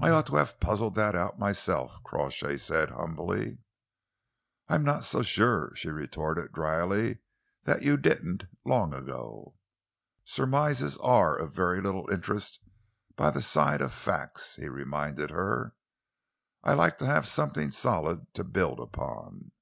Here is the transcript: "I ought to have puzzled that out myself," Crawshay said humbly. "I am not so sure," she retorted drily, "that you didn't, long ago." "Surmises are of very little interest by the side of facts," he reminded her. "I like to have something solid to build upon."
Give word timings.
"I 0.00 0.10
ought 0.10 0.26
to 0.26 0.34
have 0.38 0.58
puzzled 0.58 0.96
that 0.96 1.14
out 1.14 1.38
myself," 1.38 2.02
Crawshay 2.02 2.56
said 2.56 2.90
humbly. 2.90 3.58
"I 4.66 4.74
am 4.74 4.82
not 4.82 5.04
so 5.04 5.22
sure," 5.22 5.70
she 5.76 5.88
retorted 5.88 6.50
drily, 6.50 7.18
"that 7.62 7.82
you 7.82 7.96
didn't, 7.96 8.46
long 8.64 8.92
ago." 8.92 9.54
"Surmises 10.24 10.98
are 10.98 11.36
of 11.38 11.52
very 11.54 11.80
little 11.80 12.10
interest 12.10 12.58
by 13.14 13.30
the 13.30 13.40
side 13.40 13.80
of 13.80 13.92
facts," 13.92 14.56
he 14.56 14.68
reminded 14.68 15.30
her. 15.30 15.76
"I 16.64 16.72
like 16.74 16.98
to 16.98 17.06
have 17.06 17.24
something 17.28 17.70
solid 17.70 18.34
to 18.34 18.42
build 18.42 18.80
upon." 18.80 19.52